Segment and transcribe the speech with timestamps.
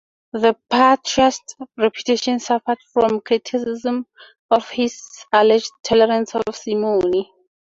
[0.33, 1.41] The patriarch's
[1.77, 4.07] reputation suffered from criticism
[4.49, 4.99] of his
[5.31, 7.31] alleged tolerance of simony.